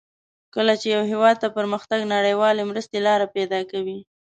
کله 0.55 0.73
چې 0.81 0.87
یو 0.95 1.03
هېواد 1.11 1.35
ته 1.43 1.47
پرمختګ 1.57 1.99
نړیوالې 2.15 2.63
مرستې 2.71 2.97
لار 3.07 3.21
پیداکوي. 3.35 3.99